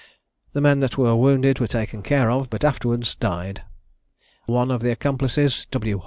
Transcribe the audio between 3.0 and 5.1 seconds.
died. One of the